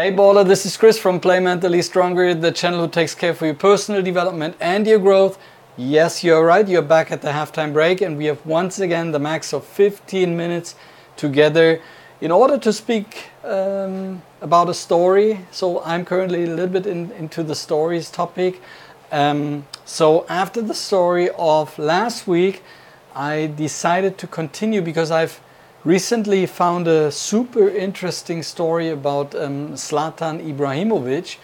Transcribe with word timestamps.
Hey 0.00 0.10
baller, 0.10 0.46
this 0.46 0.64
is 0.64 0.78
Chris 0.78 0.98
from 0.98 1.20
Play 1.20 1.40
Mentally 1.40 1.82
Stronger, 1.82 2.32
the 2.32 2.50
channel 2.50 2.80
who 2.80 2.88
takes 2.88 3.14
care 3.14 3.34
for 3.34 3.44
your 3.44 3.54
personal 3.54 4.00
development 4.00 4.56
and 4.58 4.86
your 4.86 4.98
growth. 4.98 5.38
Yes, 5.76 6.24
you're 6.24 6.42
right, 6.42 6.66
you're 6.66 6.80
back 6.80 7.12
at 7.12 7.20
the 7.20 7.28
halftime 7.28 7.74
break, 7.74 8.00
and 8.00 8.16
we 8.16 8.24
have 8.24 8.46
once 8.46 8.80
again 8.80 9.12
the 9.12 9.18
max 9.18 9.52
of 9.52 9.62
15 9.62 10.34
minutes 10.34 10.74
together 11.18 11.82
in 12.22 12.30
order 12.30 12.56
to 12.56 12.72
speak 12.72 13.26
um, 13.44 14.22
about 14.40 14.70
a 14.70 14.74
story. 14.74 15.40
So, 15.50 15.82
I'm 15.82 16.06
currently 16.06 16.44
a 16.44 16.46
little 16.46 16.72
bit 16.72 16.86
in, 16.86 17.12
into 17.12 17.42
the 17.42 17.54
stories 17.54 18.10
topic. 18.10 18.62
Um, 19.12 19.66
so, 19.84 20.24
after 20.30 20.62
the 20.62 20.72
story 20.72 21.28
of 21.36 21.78
last 21.78 22.26
week, 22.26 22.62
I 23.14 23.48
decided 23.48 24.16
to 24.16 24.26
continue 24.26 24.80
because 24.80 25.10
I've 25.10 25.42
recently 25.84 26.46
found 26.46 26.86
a 26.86 27.10
super 27.10 27.68
interesting 27.68 28.42
story 28.42 28.90
about 28.90 29.34
um, 29.34 29.74
Zlatan 29.74 30.40
Ibrahimovic, 30.40 31.38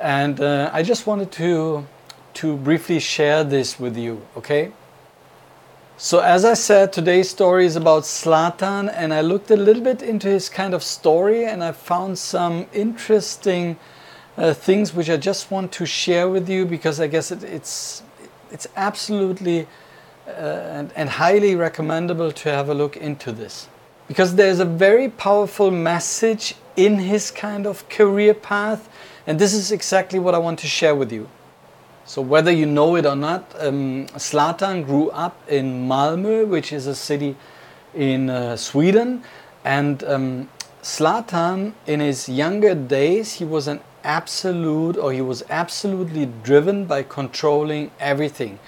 and 0.00 0.40
uh, 0.40 0.70
I 0.72 0.82
just 0.82 1.06
wanted 1.06 1.32
to 1.32 1.86
to 2.34 2.56
briefly 2.56 2.98
share 2.98 3.44
this 3.44 3.78
with 3.78 3.96
you. 3.96 4.20
Okay. 4.36 4.72
So 5.96 6.18
as 6.18 6.44
I 6.44 6.54
said, 6.54 6.92
today's 6.92 7.30
story 7.30 7.66
is 7.66 7.76
about 7.76 8.02
Zlatan, 8.02 8.92
and 8.92 9.14
I 9.14 9.20
looked 9.20 9.50
a 9.52 9.56
little 9.56 9.82
bit 9.82 10.02
into 10.02 10.28
his 10.28 10.48
kind 10.48 10.74
of 10.74 10.82
story, 10.82 11.44
and 11.44 11.62
I 11.62 11.70
found 11.70 12.18
some 12.18 12.66
interesting 12.72 13.76
uh, 14.36 14.52
things 14.52 14.92
which 14.92 15.08
I 15.08 15.16
just 15.16 15.52
want 15.52 15.70
to 15.72 15.86
share 15.86 16.28
with 16.28 16.48
you 16.48 16.66
because 16.66 16.98
I 16.98 17.06
guess 17.06 17.30
it, 17.30 17.44
it's 17.44 18.02
it's 18.50 18.66
absolutely 18.76 19.66
uh, 20.26 20.30
and, 20.30 20.92
and 20.96 21.08
highly 21.08 21.54
recommendable 21.54 22.32
to 22.32 22.50
have 22.50 22.68
a 22.68 22.74
look 22.74 22.96
into 22.96 23.32
this. 23.32 23.68
Because 24.08 24.34
there's 24.34 24.60
a 24.60 24.64
very 24.64 25.08
powerful 25.08 25.70
message 25.70 26.54
in 26.76 26.98
his 26.98 27.30
kind 27.30 27.66
of 27.66 27.88
career 27.88 28.34
path, 28.34 28.88
and 29.26 29.38
this 29.38 29.54
is 29.54 29.72
exactly 29.72 30.18
what 30.18 30.34
I 30.34 30.38
want 30.38 30.58
to 30.60 30.66
share 30.66 30.94
with 30.94 31.12
you. 31.12 31.28
So, 32.06 32.20
whether 32.20 32.50
you 32.50 32.66
know 32.66 32.96
it 32.96 33.06
or 33.06 33.16
not, 33.16 33.54
um, 33.58 34.06
grew 34.06 35.10
up 35.10 35.40
in 35.48 35.88
Malmö, 35.88 36.46
which 36.46 36.72
is 36.72 36.86
a 36.86 36.94
city 36.94 37.34
in 37.94 38.28
uh, 38.28 38.56
Sweden, 38.56 39.22
and 39.64 40.04
um, 40.04 40.48
in 41.86 42.00
his 42.00 42.28
younger 42.28 42.74
days, 42.74 43.34
he 43.34 43.44
was 43.44 43.68
an 43.68 43.80
absolute, 44.02 44.98
or 44.98 45.12
he 45.12 45.22
was 45.22 45.42
absolutely 45.48 46.26
driven 46.42 46.84
by 46.84 47.02
controlling 47.02 47.90
everything. 47.98 48.58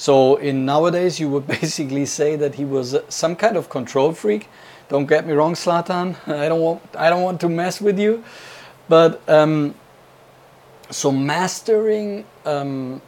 So 0.00 0.36
in 0.36 0.64
nowadays, 0.64 1.20
you 1.20 1.28
would 1.28 1.46
basically 1.60 2.06
say 2.06 2.34
that 2.36 2.54
he 2.54 2.64
was 2.64 2.96
some 3.10 3.36
kind 3.36 3.54
of 3.54 3.68
control 3.68 4.12
freak. 4.12 4.48
Don't 4.88 5.04
get 5.04 5.26
me 5.26 5.34
wrong, 5.34 5.52
Zlatan. 5.52 6.16
I 6.26 6.48
don't 6.48 6.62
want 6.62 6.80
I 6.96 7.10
don't 7.10 7.22
want 7.22 7.38
to 7.42 7.50
mess 7.50 7.82
with 7.82 7.98
you, 7.98 8.24
but 8.88 9.20
um, 9.28 9.74
so 10.90 11.12
mastering 11.12 12.24
um, 12.46 13.02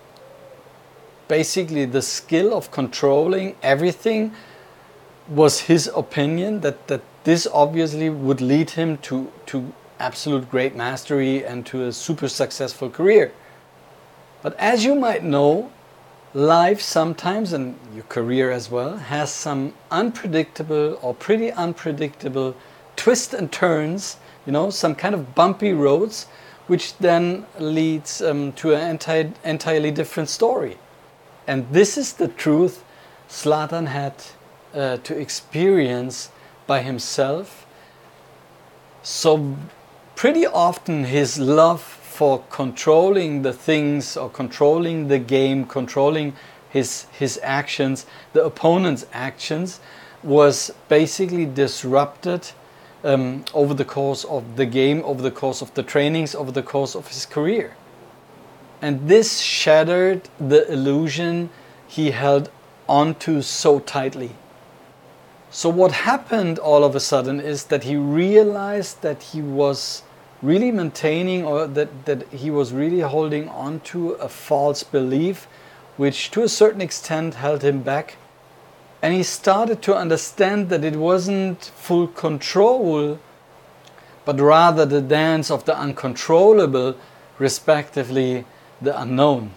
basically 1.28 1.86
the 1.86 2.02
skill 2.02 2.52
of 2.54 2.70
controlling 2.70 3.56
everything 3.62 4.32
was 5.28 5.60
his 5.60 5.90
opinion 5.96 6.60
that 6.60 6.88
that 6.88 7.00
this 7.24 7.48
obviously 7.54 8.10
would 8.10 8.42
lead 8.42 8.68
him 8.68 8.98
to 9.08 9.32
to 9.46 9.72
absolute 9.98 10.50
great 10.50 10.76
mastery 10.76 11.42
and 11.42 11.64
to 11.64 11.84
a 11.84 11.92
super 11.92 12.28
successful 12.28 12.90
career. 12.90 13.32
But 14.42 14.54
as 14.58 14.84
you 14.84 14.94
might 14.94 15.24
know, 15.24 15.70
life 16.34 16.80
sometimes 16.80 17.52
and 17.52 17.78
your 17.94 18.04
career 18.04 18.50
as 18.50 18.70
well 18.70 18.96
has 18.96 19.30
some 19.30 19.74
unpredictable 19.90 20.98
or 21.02 21.14
pretty 21.14 21.52
unpredictable 21.52 22.56
twists 22.96 23.34
and 23.34 23.52
turns 23.52 24.16
you 24.46 24.52
know 24.52 24.70
some 24.70 24.94
kind 24.94 25.14
of 25.14 25.34
bumpy 25.34 25.72
roads 25.72 26.26
which 26.66 26.96
then 26.98 27.44
leads 27.58 28.22
um, 28.22 28.52
to 28.52 28.74
an 28.74 28.96
enti- 28.96 29.34
entirely 29.44 29.90
different 29.90 30.28
story. 30.28 30.78
And 31.46 31.66
this 31.70 31.98
is 31.98 32.14
the 32.14 32.28
truth 32.28 32.84
Zlatan 33.28 33.88
had 33.88 34.14
uh, 34.72 34.96
to 34.98 35.18
experience 35.18 36.30
by 36.66 36.82
himself. 36.82 37.66
So 39.02 39.56
pretty 40.14 40.46
often 40.46 41.04
his 41.04 41.38
love 41.38 41.91
for 42.12 42.44
controlling 42.50 43.42
the 43.42 43.52
things 43.52 44.16
or 44.16 44.28
controlling 44.28 45.08
the 45.08 45.18
game, 45.18 45.64
controlling 45.64 46.34
his 46.68 47.06
his 47.12 47.40
actions, 47.42 48.06
the 48.32 48.44
opponent's 48.44 49.06
actions, 49.12 49.80
was 50.22 50.70
basically 50.88 51.46
disrupted 51.46 52.50
um, 53.04 53.44
over 53.54 53.74
the 53.74 53.84
course 53.84 54.24
of 54.24 54.56
the 54.56 54.66
game, 54.66 55.02
over 55.04 55.22
the 55.22 55.30
course 55.30 55.62
of 55.62 55.72
the 55.74 55.82
trainings, 55.82 56.34
over 56.34 56.52
the 56.52 56.62
course 56.62 56.94
of 56.94 57.08
his 57.08 57.26
career. 57.26 57.76
And 58.80 59.08
this 59.08 59.40
shattered 59.40 60.28
the 60.38 60.70
illusion 60.72 61.50
he 61.86 62.10
held 62.10 62.50
onto 62.88 63.42
so 63.42 63.78
tightly. 63.80 64.32
So, 65.50 65.68
what 65.68 65.92
happened 65.92 66.58
all 66.58 66.82
of 66.84 66.96
a 66.96 67.00
sudden 67.00 67.40
is 67.40 67.64
that 67.64 67.84
he 67.84 67.96
realized 67.96 69.02
that 69.02 69.22
he 69.22 69.42
was 69.42 70.02
really 70.42 70.72
maintaining 70.72 71.44
or 71.44 71.66
that, 71.66 72.04
that 72.04 72.28
he 72.32 72.50
was 72.50 72.72
really 72.72 73.00
holding 73.00 73.48
on 73.48 73.80
to 73.80 74.12
a 74.12 74.28
false 74.28 74.82
belief 74.82 75.46
which 75.96 76.30
to 76.32 76.42
a 76.42 76.48
certain 76.48 76.80
extent 76.80 77.34
held 77.34 77.62
him 77.62 77.82
back. 77.82 78.16
And 79.00 79.14
he 79.14 79.22
started 79.22 79.82
to 79.82 79.96
understand 79.96 80.68
that 80.68 80.84
it 80.84 80.96
wasn't 80.96 81.64
full 81.76 82.08
control 82.08 83.18
but 84.24 84.40
rather 84.40 84.86
the 84.86 85.00
dance 85.00 85.50
of 85.50 85.64
the 85.64 85.76
uncontrollable 85.76 86.94
respectively 87.38 88.44
the 88.80 88.98
unknown. 89.00 89.52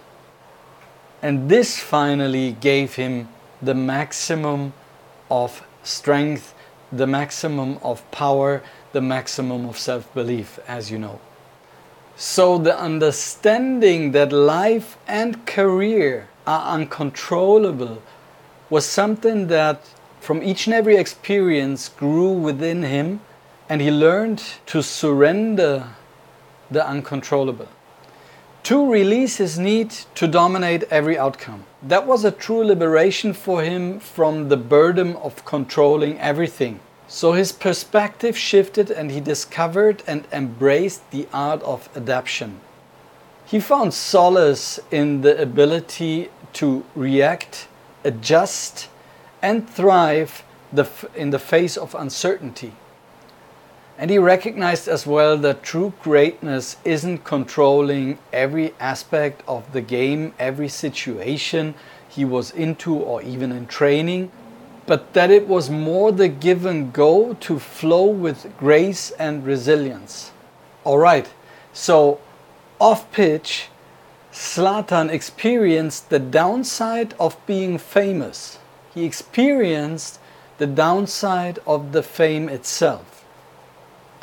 And 1.22 1.50
this 1.50 1.80
finally 1.80 2.54
gave 2.60 2.96
him 2.96 3.30
the 3.62 3.76
maximum 3.76 4.74
of 5.30 5.64
strength 5.84 6.55
the 6.92 7.08
maximum 7.08 7.80
of 7.82 8.10
power 8.12 8.62
the 8.96 9.02
maximum 9.02 9.68
of 9.68 9.78
self 9.78 10.12
belief, 10.14 10.58
as 10.70 10.90
you 10.90 10.98
know. 10.98 11.20
So, 12.16 12.58
the 12.58 12.80
understanding 12.80 14.14
that 14.14 14.32
life 14.32 14.98
and 15.06 15.46
career 15.46 16.30
are 16.48 16.74
uncontrollable 16.76 18.02
was 18.70 18.86
something 18.86 19.48
that 19.48 19.82
from 20.22 20.42
each 20.42 20.66
and 20.66 20.74
every 20.74 20.96
experience 20.96 21.90
grew 21.90 22.32
within 22.32 22.84
him, 22.84 23.20
and 23.68 23.82
he 23.82 23.92
learned 23.92 24.42
to 24.68 24.82
surrender 24.82 25.90
the 26.72 26.88
uncontrollable. 26.88 27.68
To 28.66 28.92
release 28.92 29.38
his 29.38 29.60
need 29.60 29.92
to 30.16 30.26
dominate 30.26 30.86
every 30.90 31.20
outcome. 31.20 31.66
That 31.84 32.08
was 32.08 32.26
a 32.26 32.32
true 32.32 32.64
liberation 32.64 33.32
for 33.32 33.62
him 33.62 34.00
from 34.00 34.50
the 34.50 34.58
burden 34.58 35.16
of 35.18 35.46
controlling 35.46 36.20
everything. 36.20 36.80
So 37.08 37.34
his 37.34 37.52
perspective 37.52 38.36
shifted 38.36 38.90
and 38.90 39.12
he 39.12 39.20
discovered 39.20 40.02
and 40.08 40.28
embraced 40.32 41.12
the 41.12 41.28
art 41.32 41.62
of 41.62 41.90
adaptation. 41.96 42.60
He 43.46 43.60
found 43.60 43.94
solace 43.94 44.80
in 44.90 45.22
the 45.22 45.40
ability 45.40 46.32
to 46.54 46.84
react, 46.96 47.68
adjust, 48.04 48.90
and 49.44 49.70
thrive 49.70 50.44
in 51.16 51.30
the 51.30 51.38
face 51.38 51.78
of 51.78 51.94
uncertainty. 51.94 52.74
And 53.98 54.12
he 54.12 54.18
recognized 54.18 54.88
as 54.90 55.08
well 55.08 55.38
that 55.38 55.64
true 55.64 55.94
greatness 56.02 56.76
isn't 56.84 57.24
controlling 57.24 58.18
every 58.34 58.74
aspect 58.80 59.42
of 59.48 59.72
the 59.72 59.82
game, 59.82 60.34
every 60.38 60.68
situation 60.68 61.76
he 62.10 62.26
was 62.26 62.52
into, 62.52 62.94
or 62.94 63.22
even 63.22 63.52
in 63.52 63.68
training, 63.68 64.32
but 64.86 65.14
that 65.14 65.32
it 65.32 65.48
was 65.48 65.70
more 65.70 66.12
the 66.12 66.28
give 66.28 66.66
and 66.66 66.92
go 66.92 67.34
to 67.36 67.58
flow 67.58 68.06
with 68.06 68.52
grace 68.58 69.12
and 69.12 69.46
resilience. 69.46 70.32
All 70.84 70.98
right, 70.98 71.32
so 71.72 72.20
off 72.80 73.10
pitch, 73.12 73.70
Zlatan 74.34 75.10
experienced 75.10 76.10
the 76.10 76.20
downside 76.20 77.14
of 77.18 77.38
being 77.46 77.78
famous. 77.78 78.60
He 78.94 79.06
experienced 79.06 80.20
the 80.58 80.68
downside 80.68 81.60
of 81.66 81.94
the 81.94 82.04
fame 82.04 82.50
itself. 82.50 83.15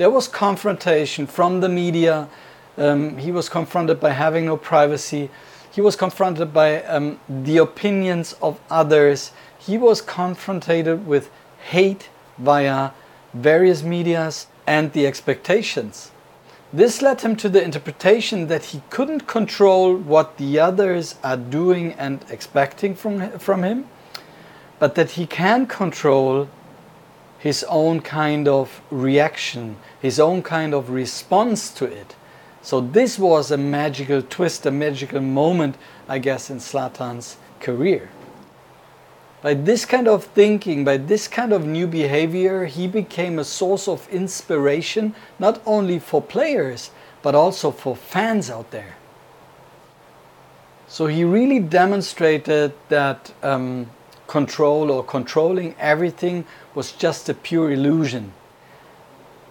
There 0.02 0.10
was 0.10 0.26
confrontation 0.26 1.28
from 1.28 1.60
the 1.60 1.68
media. 1.68 2.28
Um, 2.76 3.18
he 3.18 3.30
was 3.30 3.48
confronted 3.48 4.00
by 4.00 4.10
having 4.10 4.46
no 4.46 4.56
privacy. 4.56 5.30
He 5.70 5.80
was 5.80 5.94
confronted 5.94 6.52
by 6.52 6.82
um, 6.82 7.20
the 7.28 7.58
opinions 7.58 8.32
of 8.42 8.58
others 8.68 9.30
he 9.60 9.78
was 9.78 10.00
confronted 10.00 11.06
with 11.06 11.30
hate 11.70 12.08
via 12.36 12.90
various 13.32 13.84
medias 13.84 14.48
and 14.66 14.92
the 14.92 15.06
expectations. 15.06 16.10
This 16.72 17.00
led 17.00 17.20
him 17.20 17.36
to 17.36 17.48
the 17.48 17.62
interpretation 17.62 18.48
that 18.48 18.64
he 18.64 18.82
couldn't 18.90 19.28
control 19.28 19.96
what 19.96 20.36
the 20.36 20.58
others 20.58 21.14
are 21.22 21.36
doing 21.36 21.92
and 21.92 22.24
expecting 22.28 22.96
from, 22.96 23.38
from 23.38 23.62
him, 23.62 23.86
but 24.80 24.96
that 24.96 25.12
he 25.12 25.28
can 25.28 25.66
control 25.66 26.48
his 27.42 27.64
own 27.64 28.00
kind 28.00 28.46
of 28.46 28.80
reaction, 28.88 29.76
his 30.00 30.20
own 30.20 30.42
kind 30.42 30.72
of 30.72 30.90
response 30.90 31.70
to 31.72 31.84
it. 31.84 32.14
So 32.62 32.80
this 32.80 33.18
was 33.18 33.50
a 33.50 33.56
magical 33.56 34.22
twist, 34.22 34.64
a 34.64 34.70
magical 34.70 35.20
moment, 35.20 35.74
I 36.08 36.20
guess, 36.20 36.50
in 36.50 36.58
Zlatan's 36.58 37.38
career. 37.58 38.10
By 39.42 39.54
this 39.54 39.84
kind 39.84 40.06
of 40.06 40.22
thinking, 40.22 40.84
by 40.84 40.98
this 40.98 41.26
kind 41.26 41.52
of 41.52 41.66
new 41.66 41.88
behavior, 41.88 42.66
he 42.66 42.86
became 42.86 43.40
a 43.40 43.44
source 43.44 43.88
of 43.88 44.08
inspiration 44.08 45.12
not 45.40 45.60
only 45.66 45.98
for 45.98 46.22
players, 46.22 46.92
but 47.22 47.34
also 47.34 47.72
for 47.72 47.96
fans 47.96 48.50
out 48.50 48.70
there. 48.70 48.94
So 50.86 51.08
he 51.08 51.24
really 51.24 51.58
demonstrated 51.58 52.72
that 52.88 53.32
um, 53.42 53.90
control 54.32 54.90
or 54.90 55.04
controlling 55.04 55.74
everything 55.78 56.42
was 56.74 56.90
just 56.92 57.28
a 57.28 57.34
pure 57.34 57.70
illusion. 57.70 58.32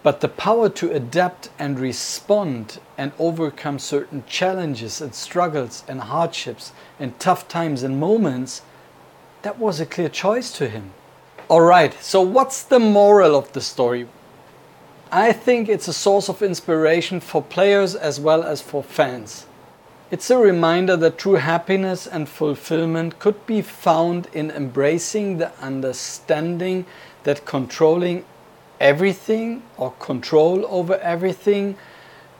But 0.01 0.21
the 0.21 0.27
power 0.27 0.69
to 0.69 0.91
adapt 0.91 1.49
and 1.59 1.79
respond 1.79 2.79
and 2.97 3.11
overcome 3.19 3.77
certain 3.77 4.23
challenges 4.25 4.99
and 4.99 5.13
struggles 5.13 5.83
and 5.87 6.01
hardships 6.01 6.71
and 6.99 7.19
tough 7.19 7.47
times 7.47 7.83
and 7.83 7.99
moments 7.99 8.63
that 9.43 9.59
was 9.59 9.79
a 9.79 9.85
clear 9.85 10.09
choice 10.09 10.51
to 10.53 10.67
him. 10.67 10.93
All 11.47 11.61
right, 11.61 11.93
so 12.01 12.19
what's 12.21 12.63
the 12.63 12.79
moral 12.79 13.35
of 13.35 13.53
the 13.53 13.61
story? 13.61 14.07
I 15.11 15.31
think 15.31 15.69
it's 15.69 15.89
a 15.89 15.93
source 15.93 16.27
of 16.27 16.41
inspiration 16.41 17.19
for 17.19 17.43
players 17.43 17.93
as 17.93 18.19
well 18.19 18.41
as 18.41 18.61
for 18.63 18.81
fans. 18.81 19.45
It's 20.11 20.29
a 20.29 20.37
reminder 20.37 20.97
that 20.97 21.17
true 21.17 21.35
happiness 21.35 22.05
and 22.05 22.27
fulfillment 22.27 23.17
could 23.17 23.47
be 23.47 23.61
found 23.61 24.27
in 24.33 24.51
embracing 24.51 25.37
the 25.37 25.57
understanding 25.61 26.85
that 27.23 27.45
controlling 27.45 28.25
everything 28.77 29.63
or 29.77 29.91
control 29.99 30.65
over 30.67 30.97
everything 30.97 31.77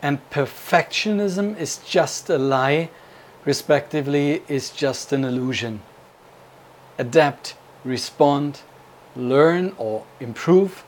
and 0.01 0.19
perfectionism 0.31 1.57
is 1.57 1.77
just 1.77 2.29
a 2.29 2.38
lie, 2.38 2.89
respectively, 3.45 4.44
is 4.50 4.69
just 4.69 5.13
an 5.13 5.23
illusion 5.23 5.81
adapt, 6.97 7.56
respond, 7.85 8.59
learn 9.15 9.73
or 9.77 10.03
improve. 10.19 10.83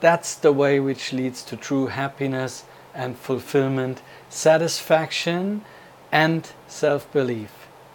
That's 0.00 0.34
the 0.34 0.52
way 0.52 0.78
which 0.78 1.14
leads 1.14 1.42
to 1.44 1.56
true 1.56 1.86
happiness 1.86 2.64
and 2.94 3.16
fulfillment, 3.16 4.02
satisfaction 4.28 5.64
and 6.12 6.50
self-belief. 6.66 7.52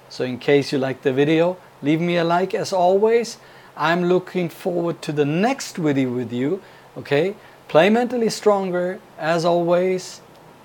So 0.10 0.24
in 0.24 0.38
case 0.38 0.72
you 0.72 0.78
like 0.78 1.02
the 1.02 1.14
video, 1.14 1.58
leave 1.82 2.00
me 2.00 2.18
a 2.18 2.24
like 2.24 2.54
as 2.54 2.72
always. 2.72 3.38
I'm 3.76 4.06
looking 4.06 4.50
forward 4.50 5.02
to 5.02 5.12
the 5.12 5.26
next 5.26 5.78
video 5.78 6.12
with 6.12 6.32
you. 6.32 6.62
Okay, 6.98 7.36
play 7.68 7.90
mentally 7.90 8.30
stronger 8.30 9.00
as 9.18 9.46
always. 9.46 10.22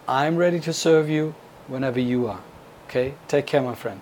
I'm 0.06 0.36
ready 0.36 0.60
to 0.60 0.72
serve 0.72 1.08
you 1.08 1.34
whenever 1.66 2.00
you 2.00 2.26
are. 2.26 2.40
Okay, 2.86 3.14
take 3.28 3.46
care, 3.46 3.62
my 3.62 3.74
friend. 3.74 4.00